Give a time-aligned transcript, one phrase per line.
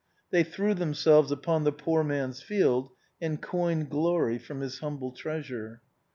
[0.31, 2.89] They threw them selves upon the poor man's field
[3.21, 5.83] and coined glory from his humble treasure.